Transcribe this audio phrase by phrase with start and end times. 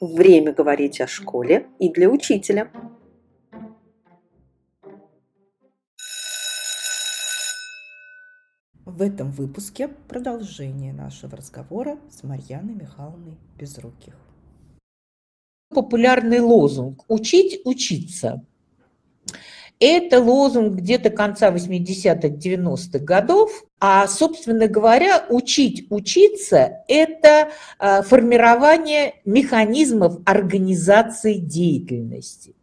[0.00, 2.70] Время говорить о школе и для учителя.
[8.84, 14.14] В этом выпуске продолжение нашего разговора с Марьяной Михайловной Безруких.
[15.70, 18.46] Популярный лозунг «Учить, учиться».
[19.80, 23.64] Это лозунг где-то конца 80-х, 90-х годов.
[23.78, 32.54] А, собственно говоря, учить учиться– это а, формирование механизмов организации деятельности.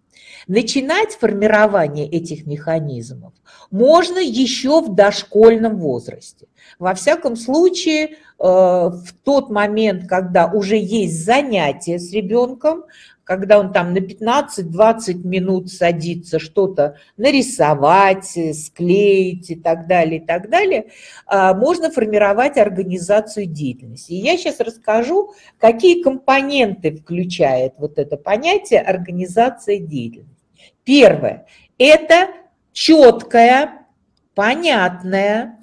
[0.47, 3.33] Начинать формирование этих механизмов
[3.71, 6.47] можно еще в дошкольном возрасте.
[6.77, 12.83] Во всяком случае, э, в тот момент, когда уже есть занятия с ребенком,
[13.25, 20.49] когда он там на 15-20 минут садится что-то нарисовать, склеить и так далее, и так
[20.49, 20.91] далее,
[21.25, 24.13] а, можно формировать организацию деятельности.
[24.13, 30.35] И я сейчас расскажу, какие компоненты включает вот это понятие организация деятельности.
[30.83, 31.47] Первое–
[31.79, 32.29] это
[32.73, 33.87] четкая,
[34.35, 35.57] понятная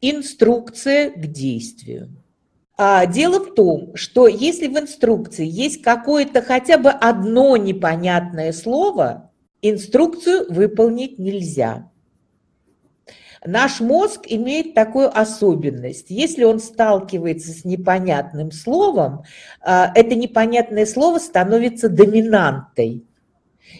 [0.00, 2.08] инструкция к действию.
[2.82, 9.30] А, дело в том, что если в инструкции есть какое-то хотя бы одно непонятное слово,
[9.60, 11.90] инструкцию выполнить нельзя.
[13.44, 16.06] Наш мозг имеет такую особенность.
[16.08, 19.24] Если он сталкивается с непонятным словом,
[19.60, 23.04] а, это непонятное слово становится доминантой.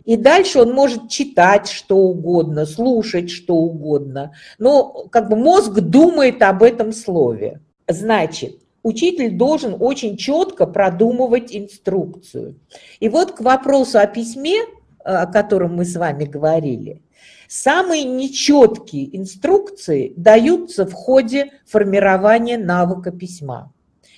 [0.05, 4.35] И дальше он может читать что угодно, слушать что угодно.
[4.59, 7.63] Но как бы мозг думает об этом слове.
[7.89, 12.57] Значит, учитель должен очень четко продумывать инструкцию.
[13.01, 14.65] И вот к вопросу о письме, э,
[15.05, 17.03] о котором мы с вами говорили,
[17.49, 23.73] самые нечеткие инструкции даются в ходе формирования навыка письма.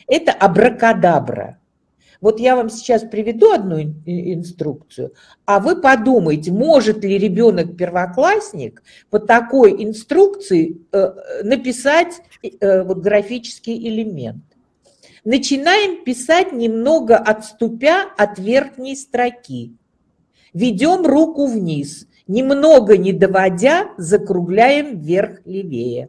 [0.07, 1.59] Это абракадабра.
[2.23, 5.13] Вот я вам сейчас приведу одну инструкцию,
[5.45, 14.45] а вы подумайте, может ли ребенок-первоклассник по такой инструкции э, написать э, вот графический элемент.
[15.25, 19.77] Начинаем писать немного отступя от верхней строки.
[20.53, 26.09] Ведем руку вниз, немного не доводя, закругляем вверх левее.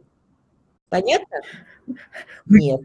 [0.88, 1.38] Понятно?
[2.46, 2.80] Нет.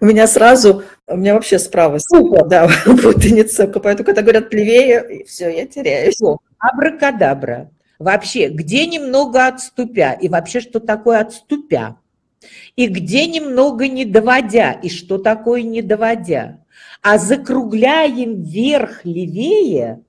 [0.00, 2.46] У меня сразу, у меня вообще справа Супер.
[2.46, 6.14] да, путаница, поэтому когда говорят левее, все, я теряюсь.
[6.14, 6.38] Все.
[6.58, 7.70] Абракадабра.
[7.98, 10.12] Вообще, где немного отступя?
[10.12, 11.96] И вообще, что такое отступя?
[12.76, 16.64] И где немного не доводя, и что такое не доводя.
[17.02, 20.02] А закругляем вверх левее,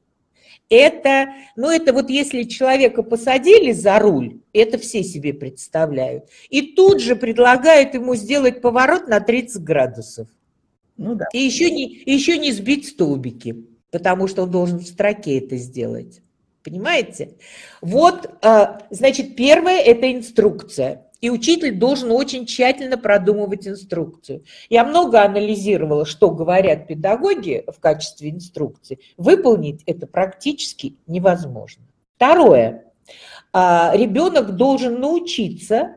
[0.70, 7.02] это, ну это вот если человека посадили за руль, это все себе представляют, и тут
[7.02, 10.28] же предлагают ему сделать поворот на 30 градусов.
[10.98, 11.26] Ну да.
[11.34, 16.22] И еще не, еще не сбить столбики, потому что он должен в строке это сделать.
[16.64, 17.36] Понимаете?
[17.82, 21.05] Вот, а, значит, первое– это инструкция.
[21.26, 24.44] И учитель должен очень тщательно продумывать инструкцию.
[24.70, 29.00] Я много анализировала, что говорят педагоги в качестве инструкции.
[29.18, 31.84] Выполнить это практически невозможно.
[32.16, 32.92] Второе.
[33.52, 35.96] А, ребенок должен научиться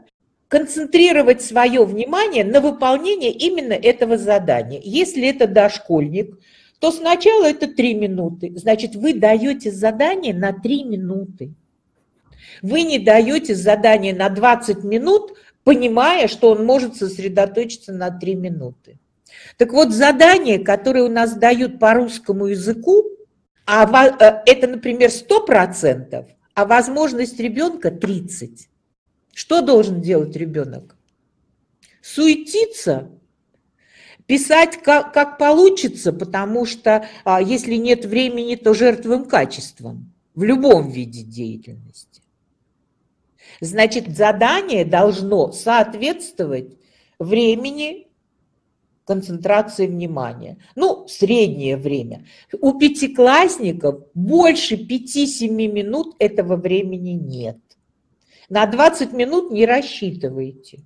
[0.48, 4.80] концентрировать свое внимание на выполнении именно этого задания.
[4.82, 6.38] Если это дошкольник,
[6.80, 8.50] то сначала это 3 минуты.
[8.56, 11.52] Значит, вы даете задание на 3 минуты.
[12.62, 18.98] Вы не даете задание на 20 минут, понимая, что он может сосредоточиться на 3 минуты.
[19.56, 23.04] Так вот, задания, которые у нас дают по русскому языку,
[23.66, 28.68] а э, это, например, 100%, а возможность ребенка 30.
[29.34, 30.96] Что должен делать ребенок?
[32.00, 33.10] Суетиться,
[34.26, 40.90] писать как, как получится, потому что а, если нет времени, то жертвым качеством в любом
[40.90, 42.07] виде деятельности.
[43.60, 46.78] Значит, задание должно соответствовать
[47.18, 48.08] времени
[49.04, 50.58] концентрации внимания.
[50.76, 52.26] Ну, среднее время.
[52.60, 57.58] У пятиклассников больше 5-7 минут этого времени нет.
[58.50, 60.80] На 20 минут не рассчитывайте.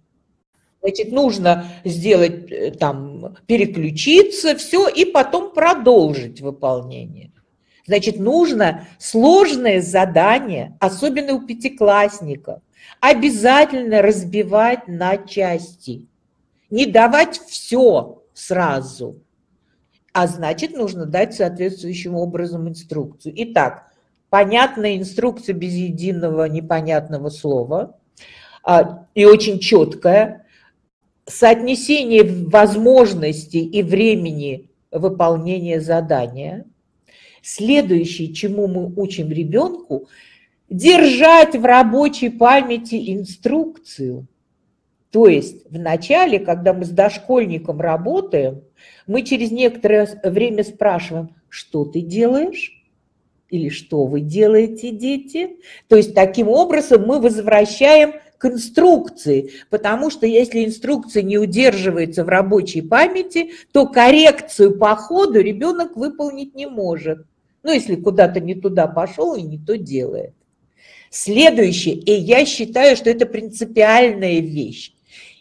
[0.80, 7.32] Значит, нужно сделать э, там, переключиться, все, и потом продолжить выполнение.
[7.86, 12.60] Значит, нужно сложное задание, особенно у пятиклассников,
[13.00, 16.06] обязательно разбивать на части.
[16.70, 19.16] Не давать все сразу.
[20.12, 23.34] А значит, нужно дать соответствующим образом инструкцию.
[23.36, 23.90] Итак,
[24.30, 27.98] понятная инструкция без единого непонятного слова
[28.62, 30.46] а, и очень четкая.
[31.26, 36.64] Соотнесение возможностей и времени выполнения задания–
[37.42, 40.08] Следующее, чему мы учим ребенку,
[40.70, 44.28] держать в рабочей памяти инструкцию.
[45.10, 48.62] То есть в начале, когда мы с дошкольником работаем,
[49.06, 52.82] мы через некоторое время спрашиваем, что ты делаешь?
[53.50, 55.58] Или что вы делаете, дети?
[55.88, 62.28] То есть таким образом мы возвращаем к инструкции, потому что если инструкция не удерживается в
[62.28, 67.26] рабочей памяти, то коррекцию по ходу ребенок выполнить не может.
[67.62, 70.34] Ну, если куда-то не туда пошел и не то делает.
[71.10, 74.92] Следующее, и я считаю, что это принципиальная вещь.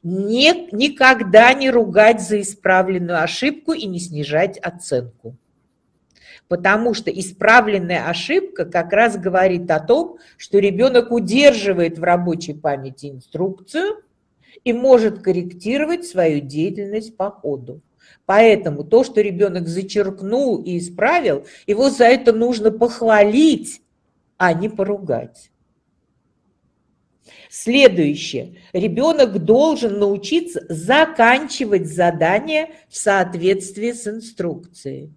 [0.04, 5.38] Не, никогда не ругать за исправленную ошибку и не снижать оценку.
[6.48, 13.12] Потому что исправленная ошибка как раз говорит о том, что ребенок удерживает в рабочей памяти
[13.12, 14.04] инструкцию
[14.66, 17.82] и может корректировать свою деятельность по ходу.
[18.31, 23.81] Поэтому то, что ребенок зачеркнул и исправил, его за это нужно похвалить,
[24.38, 25.51] а не поругать.
[27.50, 28.56] Следующее.
[28.72, 35.13] Ребенок должен научиться заканчивать задание в соответствии с инструкцией.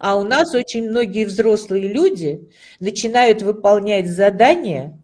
[0.00, 2.48] А у нас очень многие взрослые люди
[2.80, 4.98] начинают выполнять задание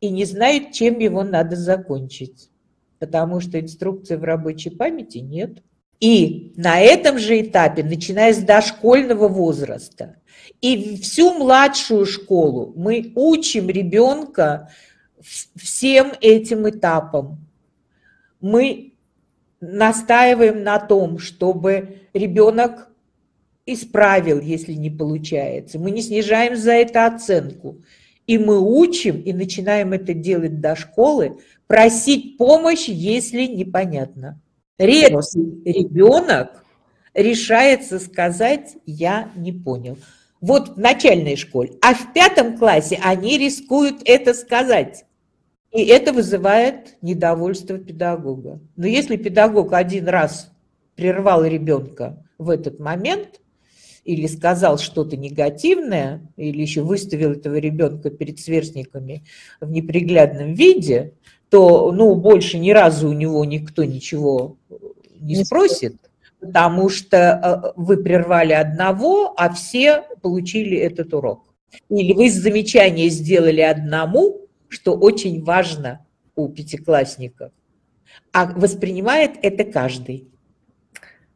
[0.00, 2.50] и не знают, чем его надо закончить,
[2.98, 5.62] потому что инструкции в рабочей памяти нет.
[6.02, 10.16] И на этом же этапе, начиная с дошкольного возраста
[10.60, 14.68] и всю младшую школу, мы учим ребенка
[15.20, 17.46] всем этим этапам.
[18.40, 18.94] Мы
[19.60, 22.88] настаиваем на том, чтобы ребенок
[23.64, 25.78] исправил, если не получается.
[25.78, 27.80] Мы не снижаем за это оценку.
[28.26, 31.38] И мы учим и начинаем это делать до школы,
[31.68, 34.40] просить помощь, если непонятно.
[34.78, 36.64] Редкий ребенок
[37.14, 39.98] решается сказать «я не понял».
[40.40, 41.74] Вот в начальной школе.
[41.80, 45.04] А в пятом классе они рискуют это сказать.
[45.70, 48.60] И это вызывает недовольство педагога.
[48.76, 50.50] Но если педагог один раз
[50.96, 53.40] прервал ребенка в этот момент,
[54.04, 59.24] или сказал что-то негативное, или еще выставил этого ребенка перед сверстниками
[59.60, 61.14] в неприглядном виде,
[61.52, 64.56] то ну, больше ни разу у него никто ничего
[65.20, 65.96] не спросит,
[66.40, 71.44] потому что э, вы прервали одного, а все получили этот урок.
[71.90, 76.06] Или вы замечание сделали одному, что очень важно
[76.36, 77.52] у пятиклассников,
[78.32, 80.31] а воспринимает это каждый.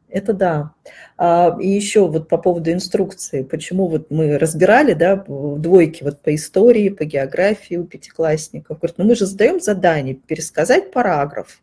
[0.09, 0.73] Это да.
[1.17, 6.33] А, и еще вот по поводу инструкции, почему вот мы разбирали, да, двойки вот по
[6.33, 8.79] истории, по географии у пятиклассников.
[8.79, 11.61] Говорят, ну мы же задаем задание пересказать параграф.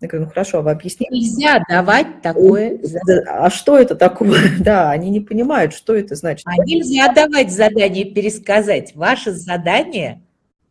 [0.00, 1.06] Я говорю, ну хорошо, а вы объясните.
[1.10, 3.24] Нельзя давать такое задание.
[3.26, 4.40] А что это такое?
[4.60, 6.46] Да, они не понимают, что это значит.
[6.46, 8.94] А нельзя давать задание пересказать.
[8.94, 10.22] Ваше задание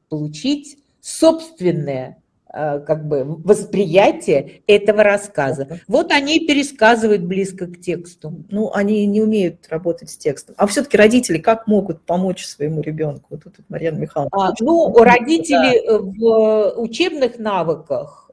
[0.08, 2.23] получить собственное
[2.54, 5.80] как бы восприятие этого рассказа.
[5.88, 8.46] Вот они пересказывают близко к тексту.
[8.52, 10.54] Ну, они не умеют работать с текстом.
[10.60, 13.26] А все-таки родители как могут помочь своему ребенку?
[13.32, 14.50] Вот тут Марьяна Михайловна.
[14.50, 15.98] А, ну, родители да.
[16.00, 18.30] в учебных навыках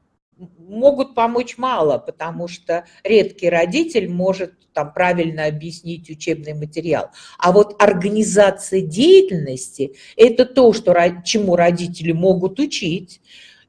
[0.58, 7.10] могут помочь мало, потому что редкий родитель может там правильно объяснить учебный материал.
[7.38, 13.20] А вот организация деятельности– это то, что, чему родители могут учить,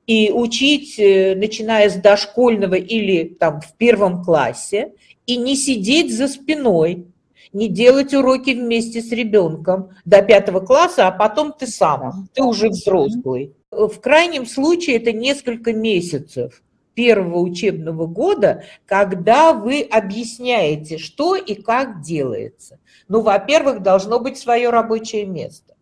[0.07, 4.93] и учить, э, начиная с дошкольного или там в первом классе,
[5.25, 7.05] и не сидеть за спиной,
[7.53, 12.69] не делать уроки вместе с ребенком до пятого класса, а потом ты сам, ты уже
[12.69, 13.53] взрослый.
[13.71, 16.61] В крайнем случае это несколько месяцев
[16.93, 22.79] первого учебного года, когда вы объясняете, что и как делается.
[23.07, 25.75] Ну, во-первых, должно быть свое рабочее место.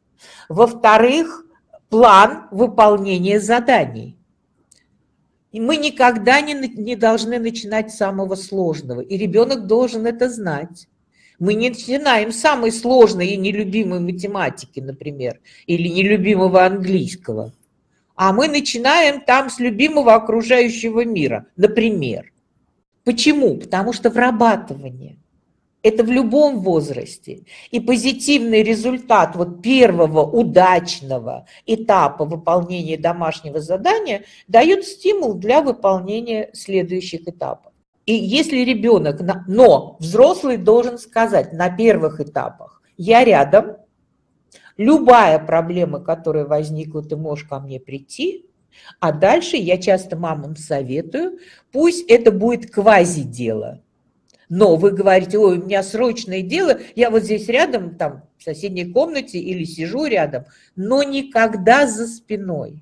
[0.50, 1.46] Во-вторых,
[1.90, 4.16] план выполнения заданий.
[5.52, 10.88] И мы никогда не, не должны начинать с самого сложного, и ребенок должен это знать.
[11.40, 17.54] Мы не начинаем самой сложной и нелюбимой математики, например, или нелюбимого английского,
[18.16, 22.32] а мы начинаем там с любимого окружающего мира, например.
[23.04, 23.58] Почему?
[23.58, 25.18] Потому что врабатывание–
[25.82, 27.44] это в любом возрасте.
[27.72, 37.28] И позитивный результат вот первого удачного этапа выполнения домашнего задания дает стимул для выполнения следующих
[37.28, 37.72] этапов.
[38.06, 43.78] И если ребенок, но взрослый должен сказать на первых этапах, я рядом,
[44.78, 48.48] любая проблема, которая возникла, ты можешь ко мне прийти,
[49.00, 51.40] а дальше я часто мамам советую,
[51.72, 53.82] пусть это будет квази-дело–
[54.50, 58.86] Но вы говорите, ой, у меня срочное дело, я вот здесь рядом, там, в соседней
[58.86, 62.82] комнате или сижу рядом, но никогда за спиной.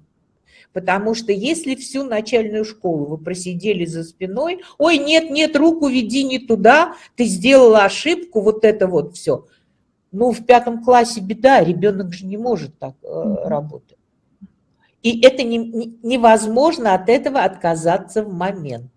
[0.72, 6.24] Потому что если всю начальную школу вы просидели за спиной, ой, нет, нет, руку веди
[6.24, 9.48] не туда, ты сделала ошибку, вот это вот все.
[10.12, 13.98] Ну, в пятом классе беда, ребенок же не может так э, работать.
[15.04, 18.92] И это не, не, невозможно от этого отказаться в момент.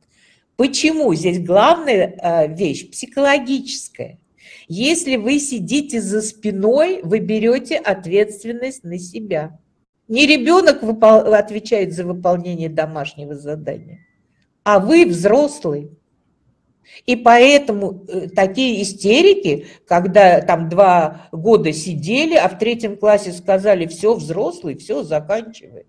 [0.60, 1.14] Почему?
[1.14, 4.18] Здесь главная э, вещь психологическая.
[4.68, 9.58] Если вы сидите за спиной, вы берете ответственность на себя.
[10.06, 11.32] Не ребенок выпол...
[11.32, 14.00] отвечает за выполнение домашнего задания,
[14.62, 15.92] а вы взрослый.
[17.06, 23.86] И поэтому э, такие истерики, когда там два года сидели, а в третьем классе сказали,
[23.86, 25.86] все, взрослый, все, заканчивай.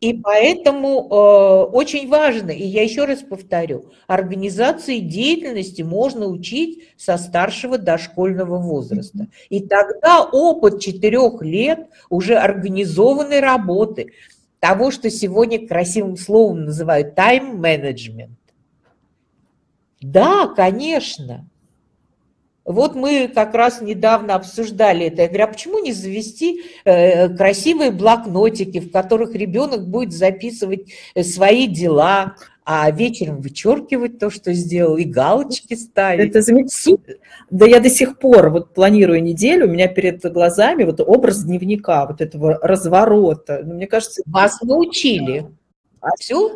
[0.00, 7.16] И поэтому э, очень важно, и я еще раз повторю, организации деятельности можно учить со
[7.16, 9.28] старшего дошкольного возраста.
[9.48, 14.12] И тогда опыт четырех лет уже организованной работы,
[14.60, 18.38] того, что сегодня красивым словом называют тайм-менеджмент.
[20.02, 21.48] Да, конечно.
[22.66, 25.22] Вот мы как раз недавно обсуждали это.
[25.22, 31.22] Я говорю, а почему не завести э, красивые блокнотики, в которых ребенок будет записывать э,
[31.22, 36.30] свои дела, а вечером вычеркивать то, что сделал, и галочки ставить.
[36.30, 37.18] Это замечательно.
[37.48, 42.04] Да я до сих пор вот планирую неделю, у меня перед глазами вот образ дневника,
[42.06, 43.62] вот этого разворота.
[43.64, 44.22] Ну, мне кажется...
[44.26, 45.46] Вас научили.
[46.06, 46.54] А все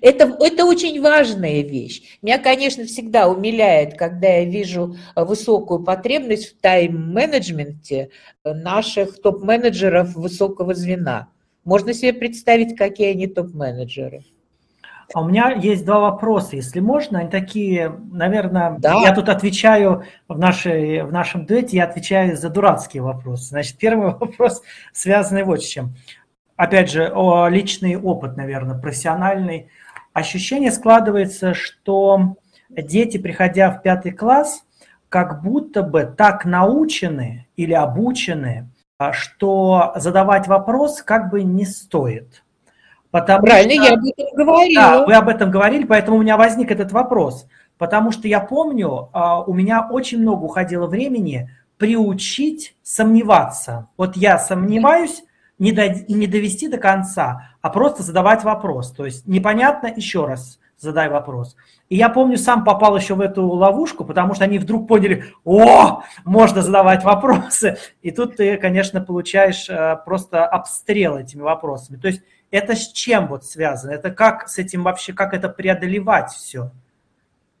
[0.00, 2.18] это, это очень важная вещь.
[2.22, 8.08] Меня, конечно, всегда умиляет, когда я вижу высокую потребность в тайм-менеджменте
[8.44, 11.28] наших топ-менеджеров высокого звена.
[11.64, 14.24] Можно себе представить, какие они топ-менеджеры.
[15.12, 17.18] А у меня есть два вопроса, если можно.
[17.18, 19.02] Они такие, наверное, да.
[19.02, 23.48] я тут отвечаю в, нашей, в нашем дуэте, я отвечаю за дурацкие вопросы.
[23.48, 25.94] Значит, первый вопрос связанный вот с чем
[26.58, 27.10] опять же,
[27.48, 29.70] личный опыт, наверное, профессиональный.
[30.12, 32.36] Ощущение складывается, что
[32.68, 34.64] дети, приходя в пятый класс,
[35.08, 42.42] как будто бы так научены или обучены, а, что задавать вопрос как бы не стоит.
[43.10, 44.82] Потому Правильно, что, я об этом говорила.
[44.82, 47.46] Да, вы об этом говорили, поэтому у меня возник этот вопрос.
[47.78, 51.48] Потому что я помню, а, у меня очень много уходило времени
[51.78, 53.88] приучить сомневаться.
[53.96, 55.22] Вот я сомневаюсь,
[55.58, 58.92] не, до, не довести до конца, а просто задавать вопрос.
[58.92, 61.56] То есть непонятно, еще раз задай вопрос.
[61.88, 66.02] И я помню, сам попал еще в эту ловушку, потому что они вдруг поняли, о,
[66.24, 67.78] можно задавать вопросы.
[68.02, 71.96] И тут ты, конечно, получаешь э, просто обстрел этими вопросами.
[71.96, 73.90] То есть это с чем вот связано?
[73.90, 76.70] Это как с этим вообще, как это преодолевать все?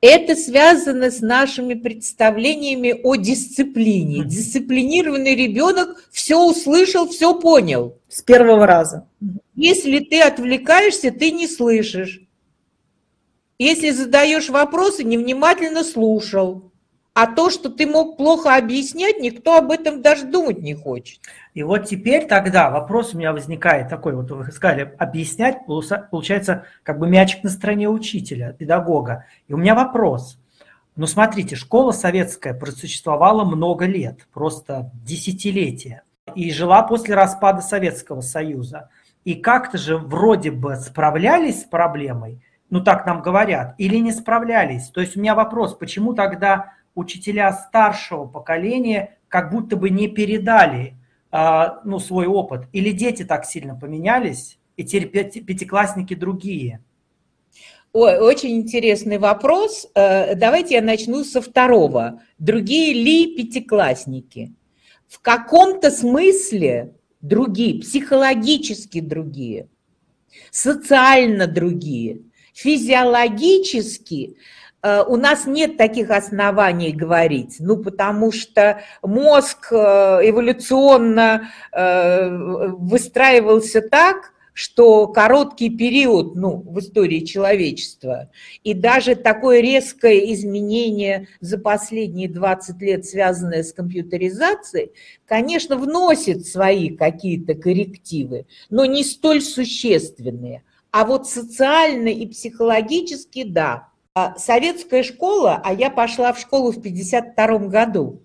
[0.00, 4.24] Это связано с нашими представлениями о дисциплине.
[4.24, 7.98] Дисциплинированный ребенок все услышал, все понял.
[8.08, 9.08] С первого раза.
[9.56, 12.22] Если ты отвлекаешься, ты не слышишь.
[13.58, 16.67] Если задаешь вопросы, невнимательно слушал.
[17.20, 21.18] А то, что ты мог плохо объяснять, никто об этом даже думать не хочет.
[21.52, 27.00] И вот теперь тогда вопрос у меня возникает такой, вот вы сказали, объяснять, получается, как
[27.00, 29.24] бы мячик на стороне учителя, педагога.
[29.48, 30.38] И у меня вопрос.
[30.94, 36.04] Ну, смотрите, школа советская просуществовала много лет, просто десятилетия,
[36.36, 38.90] и жила после распада Советского Союза.
[39.24, 44.90] И как-то же вроде бы справлялись с проблемой, ну так нам говорят, или не справлялись.
[44.90, 50.94] То есть у меня вопрос, почему тогда учителя старшего поколения как будто бы не передали
[51.30, 52.66] а, ну, свой опыт?
[52.72, 56.82] Или дети так сильно поменялись, и теперь пятиклассники другие?
[57.92, 59.88] Ой, очень интересный вопрос.
[59.94, 62.20] Э, давайте я начну со второго.
[62.38, 64.54] Другие ли пятиклассники?
[65.06, 69.68] В каком-то смысле другие, психологически другие,
[70.50, 74.36] социально другие, физиологически
[74.82, 84.32] у нас нет таких оснований говорить, ну, потому что мозг э, эволюционно э, выстраивался так,
[84.58, 88.28] что короткий период ну, в истории человечества
[88.64, 94.90] и даже такое резкое изменение за последние 20 лет, связанное с компьютеризацией,
[95.26, 100.64] конечно, вносит свои какие-то коррективы, но не столь существенные.
[100.90, 103.87] А вот социально и психологически– да.
[104.18, 108.24] А, советская школа, а я пошла в школу в 52 году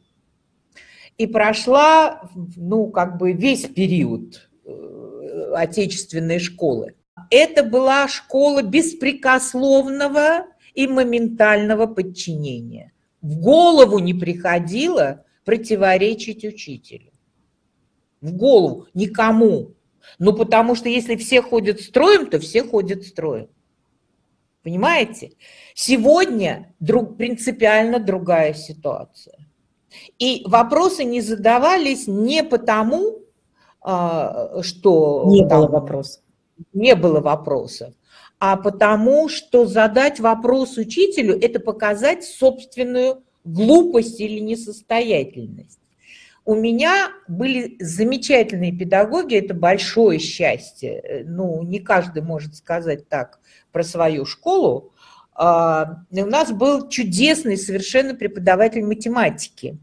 [1.20, 6.96] и прошла, ну, как бы весь период э, отечественной школы.
[7.30, 12.92] Это была школа беспрекословного и моментального подчинения.
[13.22, 17.12] В голову не приходило противоречить учителю.
[18.20, 19.76] В голову никому.
[20.18, 23.50] Ну, потому что если все ходят строем, то все ходят строем.
[24.64, 25.34] Понимаете?
[25.74, 29.38] Сегодня друг, принципиально другая ситуация.
[30.18, 33.20] И вопросы не задавались не потому,
[33.82, 35.26] а, что...
[35.28, 36.24] Не там, было вопросов.
[36.72, 37.94] Не было вопросов,
[38.40, 45.80] а потому что задать вопрос учителю– это показать собственную глупость или несостоятельность.
[46.46, 51.24] У меня были замечательные педагоги, это большое счастье.
[51.26, 53.40] Ну, не каждый может сказать так
[53.72, 54.92] про свою школу.
[55.36, 59.78] А, у нас был чудесный совершенно преподаватель математики,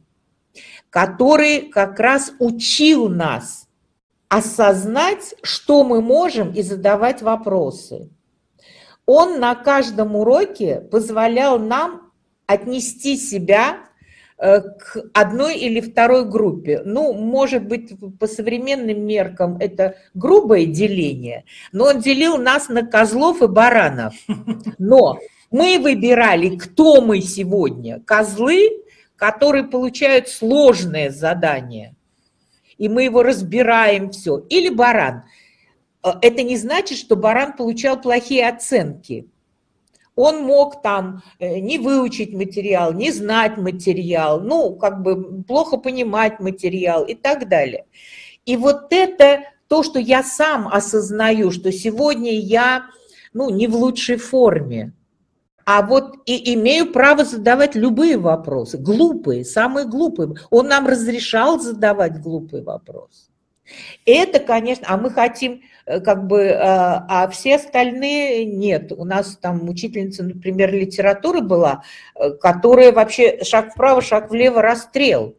[0.90, 3.66] который как раз учил нас
[4.28, 8.10] осознать, что мы можем, и задавать вопросы.
[9.06, 12.12] Он на каждом уроке позволял нам
[12.46, 13.89] отнести себя э,
[14.40, 16.80] к одной или второй группе.
[16.84, 23.42] Ну, может быть, по современным меркам это грубое деление, но он делил нас на козлов
[23.42, 24.14] и баранов.
[24.78, 25.18] Но
[25.50, 28.00] мы выбирали, кто мы сегодня.
[28.06, 28.82] Козлы,
[29.16, 31.94] которые получают сложное задание,
[32.78, 34.38] и мы его разбираем все.
[34.48, 35.24] Или баран.
[36.02, 39.26] Э, это не значит, что баран получал плохие оценки.
[40.20, 46.40] Он мог там э, не выучить материал, не знать материал, ну, как бы плохо понимать
[46.40, 47.86] материал и так далее.
[48.44, 52.86] И вот это то, что я сам осознаю, что сегодня я,
[53.32, 54.92] ну, не в лучшей форме,
[55.64, 60.34] а вот и имею право задавать любые вопросы, глупые, самые глупые.
[60.50, 63.29] Он нам разрешал задавать глупые вопросы.
[64.06, 68.92] Это, конечно, а мы хотим э, как бы, э, а все остальные нет.
[68.92, 71.82] У нас там учительница, например, литературы была,
[72.14, 75.36] э, которая вообще шаг вправо, шаг влево, расстрел.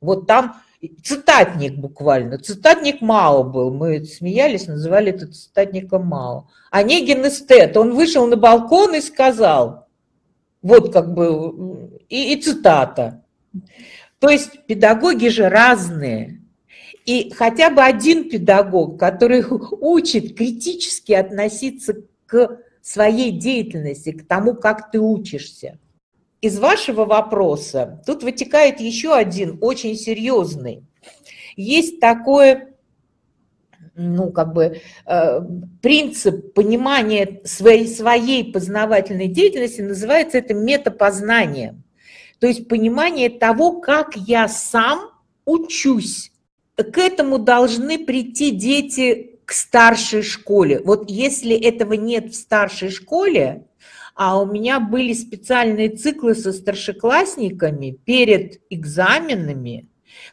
[0.00, 0.56] Вот там
[1.02, 6.48] цитатник буквально, цитатник Мао был, мы смеялись, называли это цитатником Мао.
[6.70, 9.88] Онегин эстет, он вышел на балкон и сказал,
[10.62, 13.24] вот как бы, и, и цитата.
[14.18, 16.37] То есть педагоги же разные.
[17.08, 19.44] И хотя бы один педагог, который
[19.80, 21.94] учит критически относиться
[22.26, 25.78] к своей деятельности, к тому, как ты учишься–
[26.40, 30.84] из вашего вопроса тут вытекает еще один очень серьезный.
[31.56, 32.68] Есть такой,
[33.96, 35.40] ну, как бы, э,
[35.82, 41.82] принцип понимания своей, своей познавательной деятельности, называется это метапознанием.
[42.38, 45.10] То есть понимание того, как я сам
[45.44, 46.30] учусь.
[46.78, 50.80] К этому должны прийти дети к старшей школе.
[50.84, 53.64] Вот если этого нет в старшей школе,
[54.14, 59.88] а у меня были специальные циклы со старшеклассниками перед экзаменами,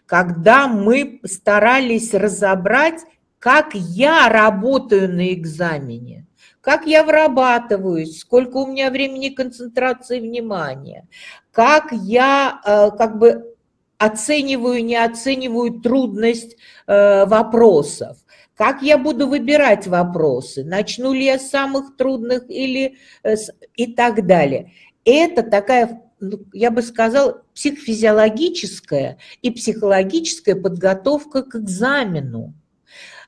[0.06, 3.02] когда мы старались разобрать,
[3.40, 6.26] как я работаю на экзамене,
[6.62, 11.08] как я вырабатываюсь, сколько у меня времени концентрации внимания,
[11.52, 13.55] как я э, как бы
[13.98, 18.18] оцениваю, не оцениваю трудность э, вопросов,
[18.56, 20.64] как я буду выбирать вопросы?
[20.64, 23.36] Начну ли я с самых трудных или э,
[23.76, 24.72] и так далее.
[25.04, 32.54] Это такая, ну, я бы сказала, психофизиологическая и психологическая подготовка к экзамену.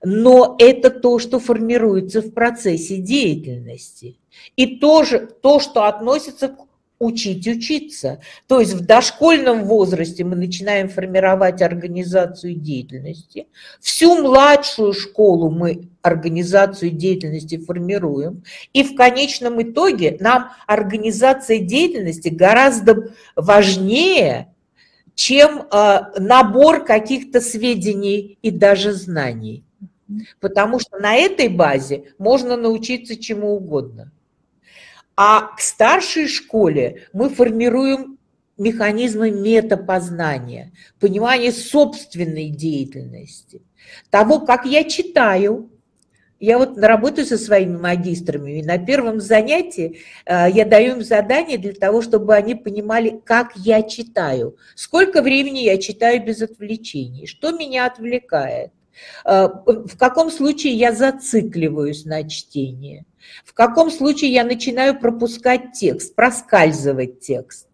[0.02, 4.20] Но это то, что формируется в процессе деятельности.
[4.56, 6.67] И тоже то, что относится к
[7.00, 8.20] учить учиться.
[8.48, 13.48] То есть в дошкольном возрасте мы начинаем формировать организацию деятельности.
[13.80, 18.44] Всю младшую школу мы организацию деятельности формируем.
[18.74, 24.54] И в конечном итоге нам организация деятельности гораздо важнее,
[25.14, 29.64] чем э, набор каких-то сведений и даже знаний.
[30.40, 34.12] Потому что на этой базе можно научиться чему угодно.
[35.18, 38.20] А к старшей школе мы формируем
[38.56, 43.64] механизмы метапознания, понимание собственной деятельности,
[44.12, 45.72] того, как я читаю.
[46.40, 51.58] Я вот работаю со своими магистрами, и на первом занятии э, я даю им задание
[51.58, 57.54] для того, чтобы они понимали, как я читаю, сколько времени я читаю без отвлечений, что
[57.54, 58.72] меня отвлекает,
[59.26, 63.04] э, в каком случае я зацикливаюсь на чтении–
[63.46, 67.68] в каком случае я начинаю пропускать текст, проскальзывать текст.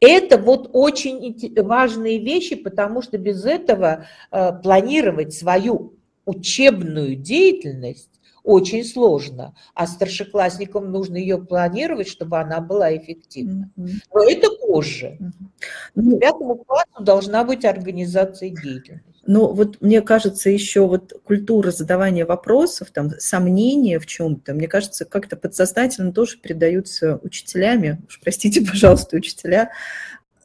[0.00, 8.10] Это вот очень важные вещи, потому что без этого э, планировать свою учебную деятельность
[8.44, 13.70] очень сложно, а старшеклассникам нужно ее планировать, чтобы она была эффективна.
[13.76, 15.18] Но это позже.
[15.94, 19.17] К пятому классу должна быть организация деятельности.
[19.30, 25.04] Ну, вот мне кажется, еще вот культура задавания вопросов, там, сомнения в чем-то, мне кажется,
[25.04, 29.70] как-то подсознательно тоже передаются учителями, уж простите, пожалуйста, учителя,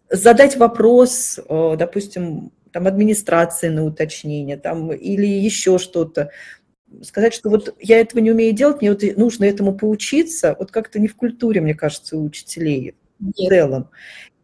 [0.09, 6.31] задать вопрос, э, допустим, там, администрации на уточнение, там, или еще что-то,
[7.03, 10.99] сказать, что вот я этого не умею делать, мне вот нужно этому поучиться, вот как-то
[10.99, 13.89] не в культуре, мне кажется, у учителей в целом.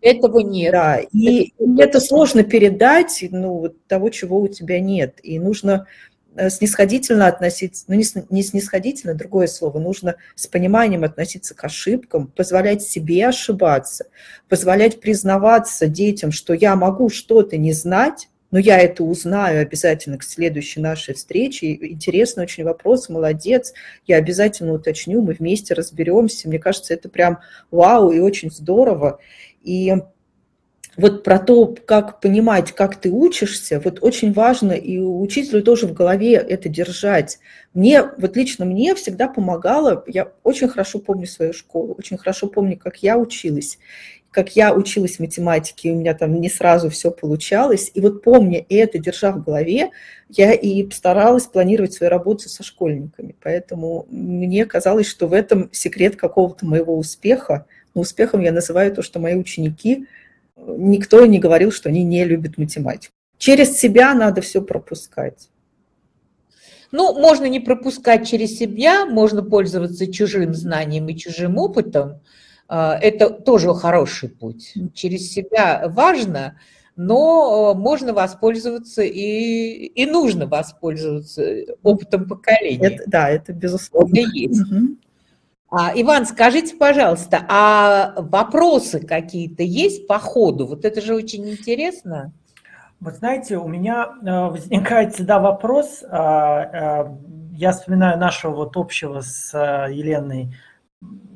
[0.02, 0.72] Этого нет.
[0.72, 5.20] Да, и это сложно передать, ну, того, чего у тебя нет.
[5.24, 5.88] И нужно
[6.36, 12.82] э, снисходительно относиться, ну, не снисходительно, другое слово, нужно с пониманием относиться к ошибкам, позволять
[12.82, 14.06] себе ошибаться,
[14.48, 20.24] позволять признаваться детям, что я могу что-то не знать, но я это узнаю обязательно к
[20.24, 21.74] следующей нашей встрече.
[21.74, 23.74] Интересный очень вопрос, молодец.
[24.08, 26.48] Я обязательно уточню, мы вместе разберемся.
[26.48, 29.20] Мне кажется, это прям вау и очень здорово.
[29.64, 29.96] И
[30.98, 35.94] вот про то, как понимать, как ты учишься, вот очень важно и учителю тоже в
[35.94, 37.40] голове это держать.
[37.74, 42.78] Мне, вот лично мне всегда помогало, я очень хорошо помню свою школу, очень хорошо помню,
[42.78, 43.80] как я училась,
[44.32, 47.90] как я училась математике, у меня там не сразу все получалось.
[47.94, 49.92] И вот помня это, держа в голове,
[50.30, 53.36] я и старалась планировать свою работу со школьниками.
[53.42, 57.66] Поэтому мне казалось, что в этом секрет какого-то моего успеха.
[58.00, 60.08] Но успехом я называю то, что мои ученики,
[60.56, 63.14] никто не говорил, что они не любят математику.
[63.38, 65.50] Через себя надо все пропускать.
[66.94, 72.22] Ну, можно не пропускать через себя, можно пользоваться чужим знанием и чужим опытом.
[72.70, 74.74] А, Это тоже хороший путь.
[74.94, 76.58] Через себя важно,
[76.96, 81.44] но э, можно воспользоваться и, и нужно воспользоваться
[81.84, 82.96] опытом поколения.
[82.96, 84.18] Это, да, это безусловно.
[84.18, 84.72] Это есть.
[84.72, 85.00] Мгм.
[85.72, 90.66] А, Иван, скажите, пожалуйста, а вопросы какие-то есть по ходу?
[90.66, 92.32] Вот это же очень интересно.
[93.00, 97.16] Вот знаете, у меня э, возникает всегда вопрос, а, э,
[97.54, 100.54] я вспоминаю нашего вот общего с э, Еленой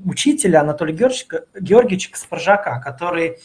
[0.03, 3.37] учителя Анатолия Георгиевича, Георгиевича Каспаржака, который,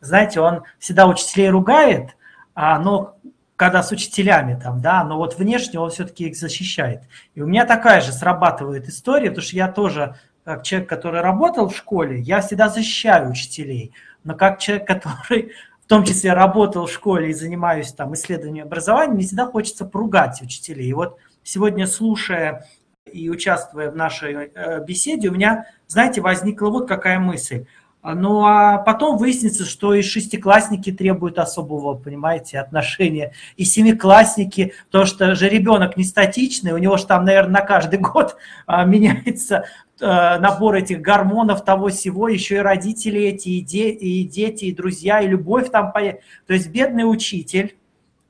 [0.00, 2.16] знаете, он всегда учителей ругает,
[2.54, 3.16] а, но
[3.56, 7.02] когда с учителями там, да, но вот внешне он все-таки их защищает.
[7.34, 11.68] И у меня такая же срабатывает история, потому что я тоже, как человек, который работал
[11.68, 15.50] в школе, я всегда защищаю учителей, но как человек, который
[15.82, 20.40] в том числе работал в школе и занимаюсь там исследованием образования, мне всегда хочется поругать
[20.40, 20.86] учителей.
[20.86, 22.68] И вот сегодня, слушая
[23.12, 27.66] и участвуя в нашей э, беседе, у меня, знаете, возникла вот какая мысль.
[28.14, 35.34] Ну, а потом выяснится, что и шестиклассники требуют особого, понимаете, отношения, и семиклассники, потому что
[35.34, 39.64] же ребенок не статичный, у него же там, наверное, на каждый год а, меняется
[40.00, 45.20] набор этих гормонов того всего, еще и родители эти, и, де, и дети, и друзья,
[45.20, 45.92] и любовь там.
[45.92, 47.76] То есть бедный учитель,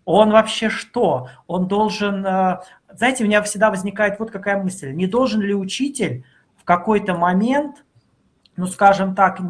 [0.05, 1.29] он вообще что?
[1.48, 2.62] Он должен, а,
[2.94, 6.24] знаете, у меня всегда возникает вот какая мысль, не должен ли учитель
[6.57, 7.83] в какой-то момент
[8.57, 9.40] ну, скажем так,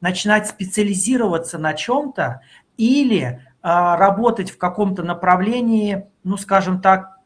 [0.00, 2.40] начинать специализироваться на чем-то
[2.76, 7.18] или а, работать в каком-то направлении, ну, скажем так,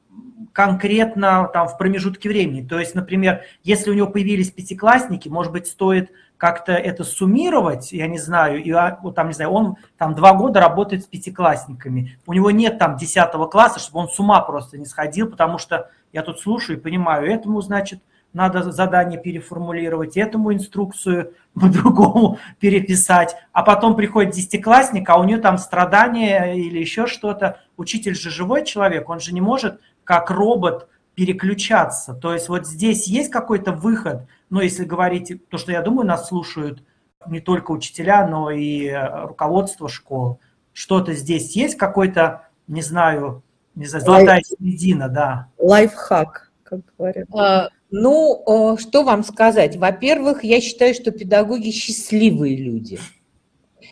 [0.56, 2.66] конкретно там в промежутке времени.
[2.66, 8.06] То есть, например, если у него появились пятиклассники, может быть, стоит как-то это суммировать, я
[8.06, 12.18] не знаю, и а, вот там, не знаю, он там два года работает с пятиклассниками,
[12.26, 15.90] у него нет там десятого класса, чтобы он с ума просто не сходил, потому что
[16.14, 18.00] я тут слушаю и понимаю, этому, значит,
[18.32, 25.58] надо задание переформулировать, этому инструкцию по-другому переписать, а потом приходит десятиклассник, а у нее там
[25.58, 27.60] страдания или еще что-то.
[27.76, 32.14] Учитель же живой человек, он же не может как робот переключаться.
[32.14, 36.28] То есть вот здесь есть какой-то выход, но если говорить, то, что я думаю, нас
[36.28, 36.82] слушают
[37.26, 40.38] не только учителя, но и э, руководство школ.
[40.72, 43.42] Что-то здесь есть, какой-то, не знаю,
[43.74, 45.48] не знаю, золотая середина, да.
[45.58, 47.26] Лайфхак, как говорят.
[47.34, 49.76] А, Ну, что вам сказать?
[49.76, 52.98] Во-первых, я считаю, что педагоги счастливые люди.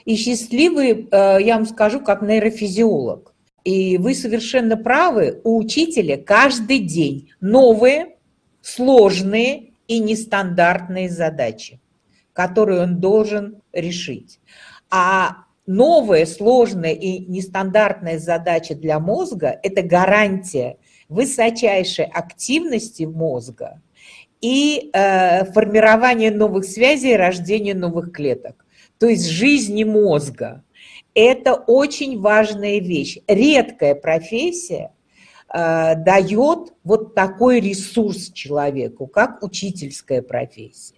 [0.04, 3.33] И счастливые, э, я вам скажу, как нейрофизиолог.
[3.64, 8.16] И вы совершенно правы, у учителя каждый день новые,
[8.60, 11.80] сложные и нестандартные задачи,
[12.32, 14.38] которые он должен решить.
[14.90, 20.76] А новая, сложная и нестандартная задача для мозга– это гарантия
[21.08, 23.80] высочайшей активности мозга
[24.40, 28.64] и э, формирования новых связей, рождения новых клеток.
[28.98, 30.62] То есть жизни мозга.
[31.14, 33.18] Это очень важная вещь.
[33.28, 34.92] Редкая профессия,
[35.52, 40.96] э, дает вот такой ресурс человеку, как учительская профессия.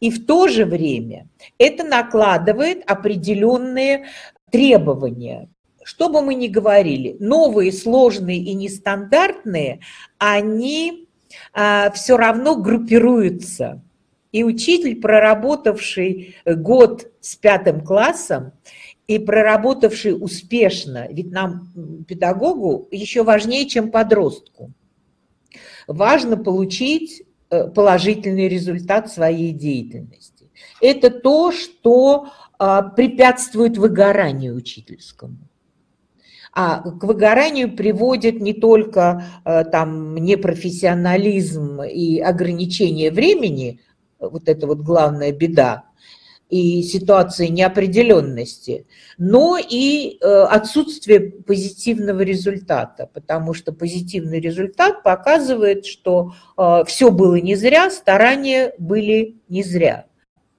[0.00, 4.06] И в то же время это накладывает определенные
[4.50, 5.48] требования.
[5.82, 9.80] Что бы мы ни говорили, новые, сложные и нестандартные,
[10.18, 11.08] они
[11.52, 13.82] а, все равно группируются.
[14.32, 18.52] И учитель, проработавший год с пятым классом,
[19.06, 21.68] и проработавший успешно, ведь нам,
[22.08, 24.72] педагогу, еще важнее, чем подростку.
[25.86, 30.50] Важно получить э, положительный результат своей деятельности.
[30.80, 35.36] Это то, что а, препятствует выгоранию учительскому.
[36.52, 43.80] А к выгоранию приводит не только э, там непрофессионализм и ограничение времени,
[44.18, 45.84] вот это вот главная беда,
[46.48, 48.86] и ситуации неопределенности,
[49.18, 57.36] но и э, отсутствие позитивного результата, потому что позитивный результат показывает, что э, все было
[57.36, 60.06] не зря, старания были не зря.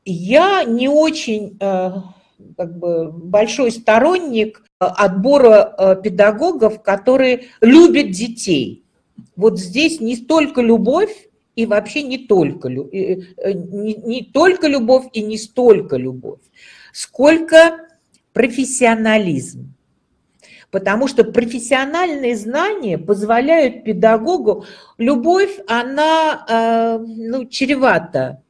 [0.03, 1.91] Я не очень э,
[2.57, 8.83] как бы, большой сторонник отбора педагогов, которые любят детей.
[9.35, 11.26] Вот здесь не столько любовь,
[11.57, 13.17] и вообще не только, э,
[13.53, 16.39] не, только любовь и не столько любовь,
[16.93, 17.79] сколько
[18.31, 19.73] профессионализм.
[20.69, 24.65] Потому что профессиональные знания позволяют педагогу,
[24.99, 28.43] любовь, она э, ну, чревата.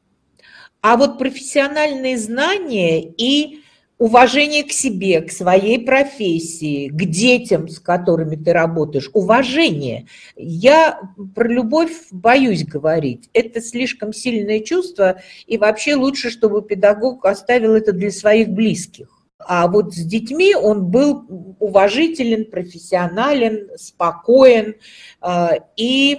[0.82, 3.57] А вот профессиональные знания и
[3.98, 10.06] уважение к себе, к своей профессии, к детям, с которыми ты работаешь, уважение.
[10.36, 11.00] Я
[11.34, 13.28] про любовь боюсь говорить.
[13.32, 19.08] Это слишком сильное чувство, и вообще лучше, чтобы педагог оставил это для своих близких.
[19.40, 24.74] А вот с детьми он был уважителен, профессионален, спокоен
[25.22, 26.18] э, и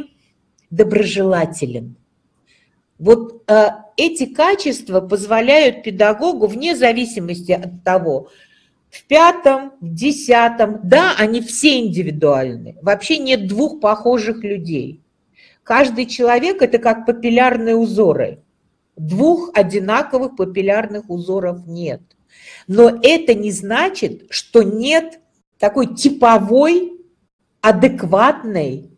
[0.70, 1.96] доброжелателен.
[2.98, 8.30] Вот э, эти качества позволяют педагогу, вне зависимости от того,
[8.90, 12.78] в пятом, в десятом, да, они все индивидуальны.
[12.82, 15.02] Вообще нет двух похожих людей.
[15.64, 18.40] Каждый человек– это как папиллярные узоры.
[18.96, 22.02] Двух одинаковых папиллярных узоров нет.
[22.68, 25.20] Но это не значит, что нет
[25.60, 26.94] такой типовой,
[27.62, 28.89] адекватной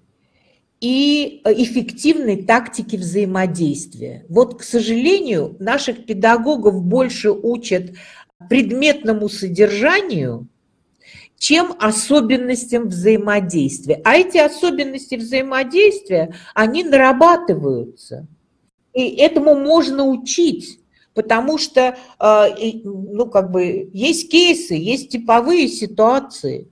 [0.82, 4.26] и э, эффективной тактики взаимодействия.
[4.28, 7.94] Вот, к сожалению, наших педагогов больше учат
[8.50, 10.48] предметному содержанию,
[11.38, 14.02] чем особенностям взаимодействия.
[14.04, 18.28] А эти особенности взаимодействия, они нарабатываются.
[18.94, 20.80] И этому можно учить,
[21.14, 26.68] потому что э, ну, как бы, есть кейсы, есть типовые ситуации.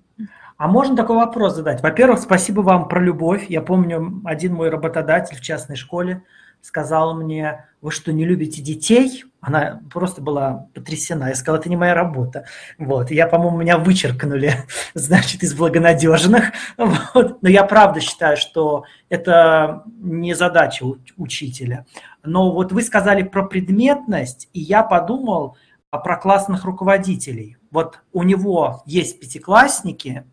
[0.59, 1.81] А можно такой вопрос задать?
[1.81, 3.45] Во-первых, спасибо вам про любовь.
[3.47, 6.23] Я помню, один мой работодатель в частной школе
[6.59, 9.23] сказал мне, вы что, не любите детей?
[9.39, 11.29] Она просто была потрясена.
[11.29, 12.43] Я сказал, это не моя работа.
[12.77, 13.09] Вот.
[13.09, 14.51] Я, по-моему, меня вычеркнули,
[14.93, 16.51] значит, из благонадежных.
[16.75, 17.41] Вот.
[17.41, 21.85] Но я правда считаю, что это не задача учителя.
[22.21, 25.55] Но вот вы сказали про предметность, и я подумал
[25.89, 27.55] про классных руководителей.
[27.71, 30.25] Вот у него есть пятиклассники,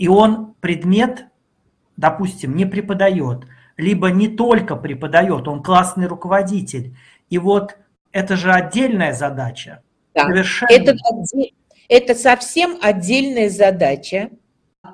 [0.00, 1.26] и он предмет,
[1.98, 3.44] допустим, не преподает,
[3.76, 6.96] либо не только преподает, он классный руководитель.
[7.28, 7.76] И вот
[8.10, 9.82] это же отдельная задача.
[10.14, 10.24] Да.
[10.24, 10.72] Совершенно.
[10.72, 10.96] Это,
[11.90, 14.30] это совсем отдельная задача.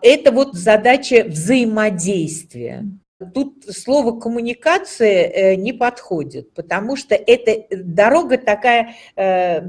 [0.03, 2.85] Это вот задача взаимодействия.
[3.33, 9.61] Тут слово коммуникация э, не подходит, потому что это дорога такая э,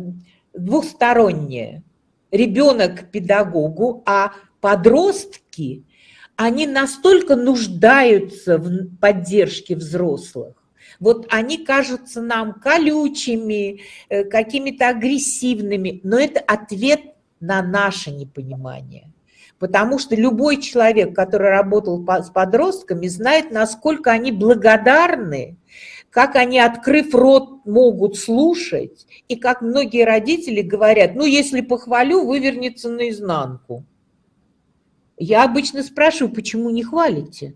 [0.55, 1.83] двухсторонняя.
[2.31, 5.83] Ребенок к педагогу, а подростки,
[6.35, 10.53] они настолько нуждаются в поддержке взрослых.
[10.99, 17.01] Вот они кажутся нам колючими, э, какими-то агрессивными, но это ответ
[17.39, 19.11] на наше непонимание.
[19.59, 25.57] Потому что любой человек, который работал с подростками, знает, насколько они благодарны,
[26.09, 32.89] как они, открыв рот, могут слушать, и как многие родители говорят, ну, если похвалю, вывернется
[32.89, 33.83] наизнанку.
[35.17, 37.55] Я обычно спрашиваю, почему не хвалите?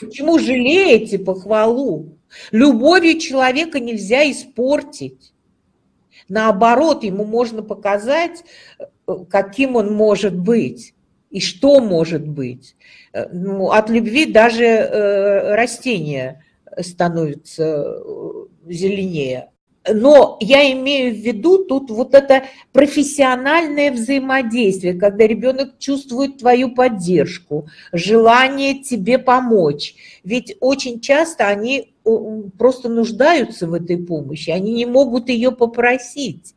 [0.00, 2.18] Почему жалеете похвалу?
[2.50, 5.32] Любовью человека нельзя испортить.
[6.28, 8.44] Наоборот, ему можно показать,
[9.28, 10.94] каким он может быть
[11.30, 12.76] и что может быть.
[13.32, 16.44] Ну, от любви даже э, растения
[16.80, 19.50] становятся э, зеленее.
[19.92, 27.68] Но я имею в виду тут вот это профессиональное взаимодействие, когда ребенок чувствует твою поддержку,
[27.92, 29.94] желание тебе помочь.
[30.24, 31.94] Ведь очень часто они
[32.58, 36.54] просто нуждаются в этой помощи, они не могут ее попросить.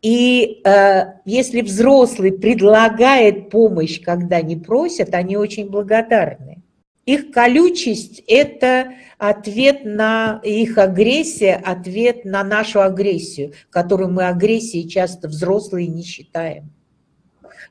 [0.00, 6.62] И э, если взрослый предлагает помощь, когда не просят, они очень благодарны.
[7.08, 15.26] Их колючесть– это ответ на их агрессия, ответ на нашу агрессию, которую мы агрессией часто
[15.26, 16.70] взрослые не считаем.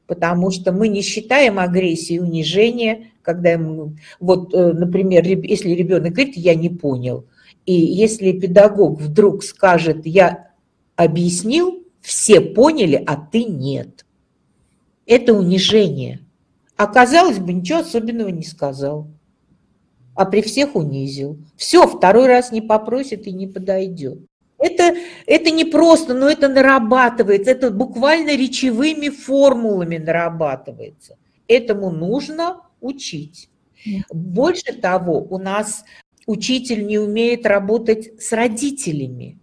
[0.07, 6.35] Потому что мы не считаем агрессией унижение, когда ему, вот, э, например, если ребенок говорит,
[6.35, 7.27] я не понял,
[7.67, 10.47] и если педагог вдруг скажет, я
[10.95, 14.03] объяснил, все поняли, а ты нет.
[15.05, 16.21] Это унижение.
[16.75, 19.07] Оказалось бы, ничего особенного не сказал
[20.17, 21.37] а при всех унизил.
[21.55, 24.19] Все, второй раз не попросит и не подойдет.
[24.57, 24.95] Это,
[25.27, 31.17] это не просто, но это нарабатывается, это буквально речевыми формулами нарабатывается.
[31.47, 33.49] Этому нужно учить.
[34.11, 35.85] Больше того, у нас
[36.25, 39.37] учитель не умеет работать с родителями.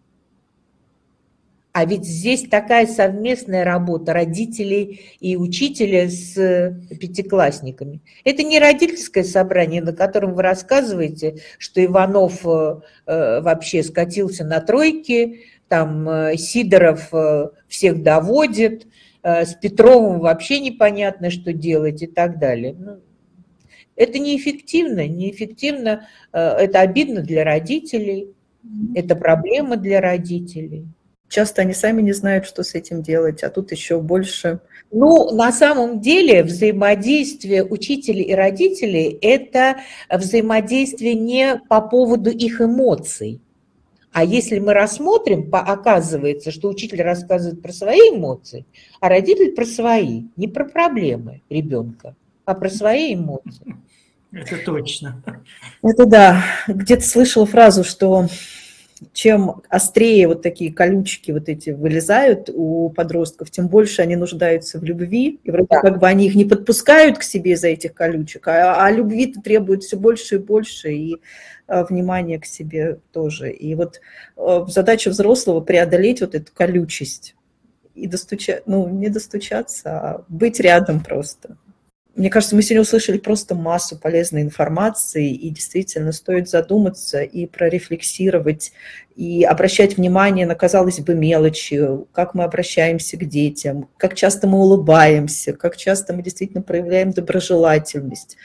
[1.74, 8.00] А ведь здесь такая совместная работа родителей и учителя с э, пятиклассниками.
[8.22, 14.60] Это не родительское собрание, на котором вы рассказываете, что Иванов э, э, вообще скатился на
[14.60, 16.06] тройки, там
[16.36, 17.10] Сидоров
[17.66, 18.86] всех доводит,
[19.24, 22.76] с Петровым вообще непонятно, что делать и так далее.
[22.78, 23.00] Ну,
[23.96, 28.28] это неэффективно, неэффективно, это обидно для родителей,
[28.94, 30.86] это проблема для родителей.
[31.28, 34.60] Часто они сами не знают, что с этим делать, а тут еще больше.
[34.92, 43.40] Ну, на самом деле взаимодействие учителей и родителей– это взаимодействие не по поводу их эмоций.
[44.12, 48.64] А если мы рассмотрим, оказывается, что учитель рассказывает про свои эмоции,
[49.00, 53.74] а родитель про свои, не про проблемы ребенка, а про свои эмоции.
[54.30, 55.20] Это точно.
[55.82, 56.44] Это да.
[56.68, 58.28] Где-то слышала фразу, что
[59.12, 64.84] чем острее вот такие колючки вот эти вылезают у подростков, тем больше они нуждаются в
[64.84, 65.80] любви, и вроде да.
[65.80, 69.84] как бы они их не подпускают к себе из-за этих колючек, а, а любви-то требуют
[69.84, 71.16] все больше и больше, и
[71.66, 73.50] а, внимания к себе тоже.
[73.50, 74.00] И вот
[74.36, 77.34] а, задача взрослого преодолеть вот эту колючесть
[77.94, 81.56] и достучаться, ну, не достучаться, а быть рядом просто.
[82.16, 88.72] Мне кажется, мы сегодня услышали просто массу полезной информации, и действительно стоит задуматься и прорефлексировать,
[89.16, 94.58] и обращать внимание на, казалось бы, мелочи, как мы обращаемся к детям, как часто мы
[94.58, 98.36] улыбаемся, как часто мы действительно проявляем доброжелательность.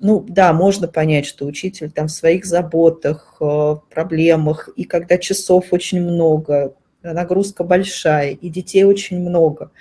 [0.00, 5.66] Ну да, можно понять, что учитель там в своих заботах, э, проблемах, и когда часов
[5.70, 9.70] очень много, нагрузка большая, и детей очень много–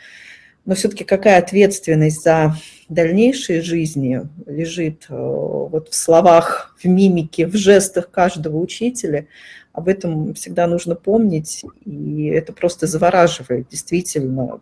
[0.66, 2.56] но все-таки какая ответственность за
[2.88, 9.28] дальнейшие жизни лежит э, вот в словах, в мимике, в жестах каждого учителя.
[9.74, 14.60] Об этом всегда нужно помнить, и это просто завораживает действительно,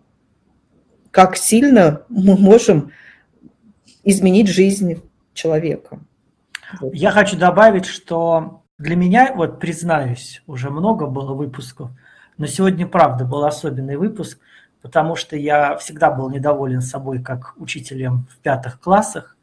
[1.12, 2.91] как сильно мы можем
[4.03, 5.01] изменить жизнь
[5.33, 5.99] человека.
[6.93, 11.89] Я хочу добавить, что для меня, вот признаюсь, уже много было выпусков,
[12.38, 14.39] но сегодня, правда, был особенный выпуск–
[14.81, 19.35] потому что я всегда был недоволен собой как учителем в пятых классах.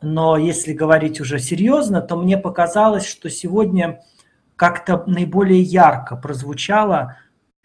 [0.00, 4.00] Но если говорить уже серьезно, то мне показалось, что сегодня
[4.56, 7.16] как-то наиболее ярко прозвучало,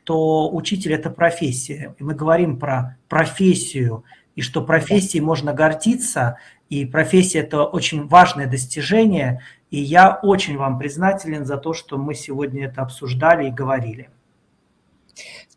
[0.03, 1.95] то учитель– это профессия.
[1.97, 4.03] И мы говорим про профессию,
[4.35, 6.37] и что профессией можно гордиться,
[6.69, 9.41] и профессия– это очень важное достижение.
[9.69, 14.09] И я очень вам признателен за то, что мы сегодня это обсуждали и говорили.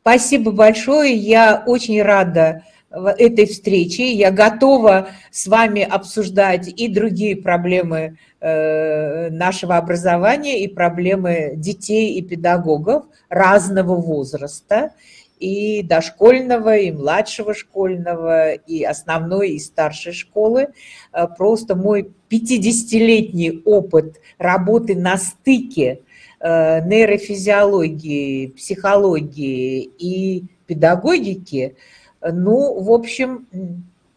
[0.07, 1.14] Спасибо большое.
[1.14, 4.12] Я очень рада этой встрече.
[4.12, 12.23] Я готова с вами обсуждать и другие проблемы э, нашего образования, и проблемы детей и
[12.23, 14.92] педагогов разного возраста,
[15.40, 20.69] и дошкольного, и младшего школьного, и основной, и старшей школы.
[21.12, 26.06] Э, просто мой 50-летний опыт работы на стыке Э,
[26.40, 31.77] нейрофизиологии, психологии и педагогики,
[32.21, 33.46] ну, в общем,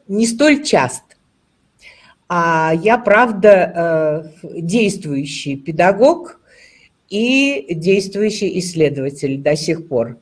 [0.07, 1.15] не столь часто.
[2.27, 6.39] А я, правда, э, действующий педагог
[7.09, 10.17] и действующий исследователь до сих пор.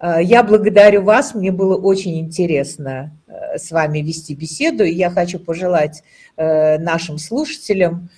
[0.00, 3.12] Э, я благодарю вас, мне было очень интересно
[3.56, 6.02] с вами вести беседу, и я хочу пожелать
[6.36, 8.08] нашим слушателям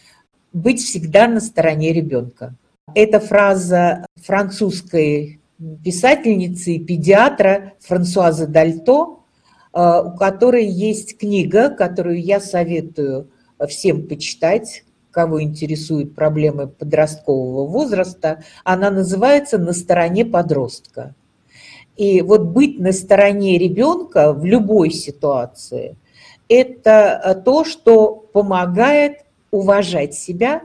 [0.53, 2.55] быть всегда на стороне ребенка.
[2.95, 5.41] Эта фраза французской
[5.85, 9.21] писательницы и педиатра Франсуазы Дальто,
[9.73, 13.31] у которой есть книга, которую я советую
[13.69, 18.43] всем почитать, кого интересуют проблемы подросткового возраста.
[18.65, 21.15] Она называется «На стороне подростка».
[21.97, 25.97] И вот быть на стороне ребенка в любой ситуации–
[26.49, 30.63] это то, что помогает уважать себя,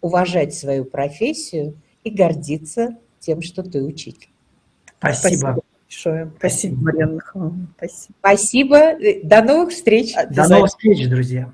[0.00, 4.28] уважать свою профессию и гордиться тем, что ты учитель.
[4.98, 5.28] Спасибо.
[5.28, 6.32] Спасибо большое.
[6.38, 7.66] Спасибо, Михайловна.
[7.76, 8.14] Спасибо.
[8.20, 8.78] Спасибо.
[9.24, 10.14] До новых встреч.
[10.30, 11.52] До новых встреч, друзья.